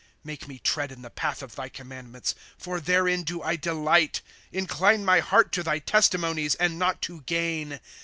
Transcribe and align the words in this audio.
^^ 0.01 0.03
Make 0.23 0.47
me 0.47 0.57
tread 0.57 0.91
in 0.91 1.03
the 1.03 1.11
path 1.11 1.43
of 1.43 1.53
thy 1.55 1.69
commandments; 1.69 2.33
For 2.57 2.79
therein 2.79 3.21
do 3.21 3.43
I 3.43 3.55
delight. 3.55 4.21
^^ 4.25 4.29
Incline 4.51 5.05
my 5.05 5.19
heart 5.19 5.51
to 5.51 5.61
thy 5.61 5.77
testimonies, 5.77 6.55
And 6.55 6.79
not 6.79 7.03
to 7.03 7.21
gain. 7.27 7.79